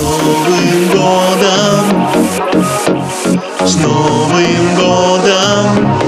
[0.00, 1.84] Новым годом!
[3.64, 6.00] С Новым годом!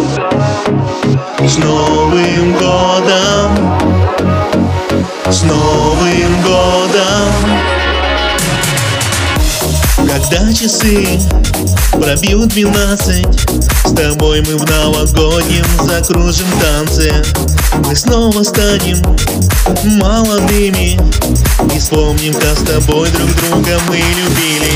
[1.47, 3.49] С Новым годом!
[5.31, 7.65] С Новым годом!
[9.97, 11.07] Когда часы
[11.93, 13.27] пробьют двенадцать
[13.85, 17.25] С тобой мы в новогоднем закружим танце
[17.87, 19.03] Мы снова станем
[19.99, 20.99] молодыми
[21.73, 24.73] И вспомним, как с тобой друг друга мы любили.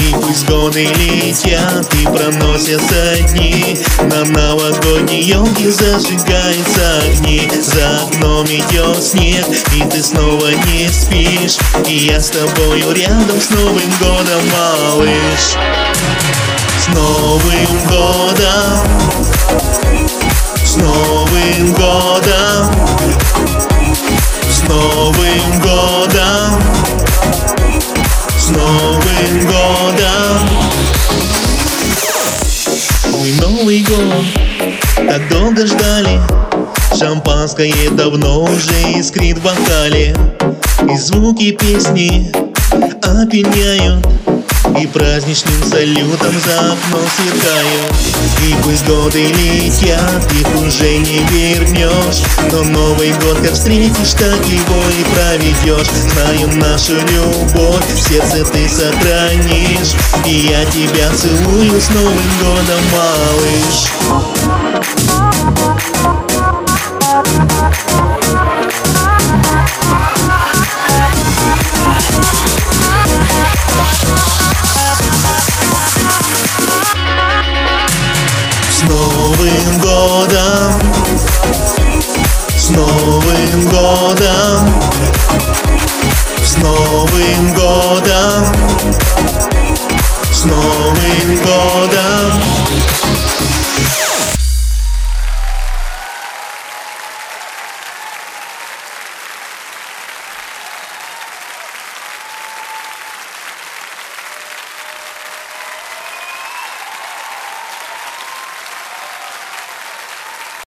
[0.00, 3.78] И пусть годы летят и проносятся дни.
[4.02, 7.50] На новогодней елке зажигаются огни.
[7.60, 11.58] За окном идет снег и ты снова не спишь.
[11.86, 15.56] И я с тобою рядом с Новым годом, малыш.
[16.78, 18.80] С Новым годом.
[20.64, 22.49] С Новым годом
[33.90, 34.24] Год
[34.94, 36.20] так долго ждали
[36.96, 40.14] Шампанское давно уже искрит в бокале.
[40.88, 42.30] И звуки песни
[43.02, 44.06] опьяняют
[44.80, 47.92] И праздничным салютом за окном сверкают
[48.70, 52.22] пусть годы летят, их уже не вернешь.
[52.52, 55.88] Но Новый год как встретишь, так его и проведешь.
[55.88, 59.94] Знаю нашу любовь, в сердце ты сохранишь.
[60.24, 63.90] И я тебя целую с Новым годом, малыш
[90.40, 92.29] Snowing go down